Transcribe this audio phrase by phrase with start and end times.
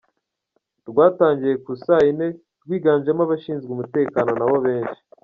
[0.89, 2.27] Rwatangiye ku isaa yine
[2.63, 5.01] rwiganjemo abashinzwe umutekano na bo benshi.